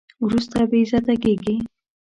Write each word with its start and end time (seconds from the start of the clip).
وروسته 0.25 0.57
بې 0.69 0.79
عزته 0.89 1.13
کېږي. 1.23 1.55